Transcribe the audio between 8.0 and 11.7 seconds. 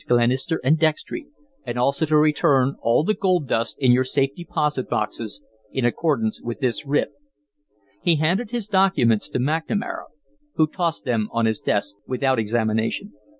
He handed his documents to McNamara, who tossed them on his